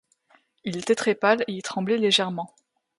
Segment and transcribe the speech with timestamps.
[0.63, 2.55] Il était très pâle et il tremblait légèrement.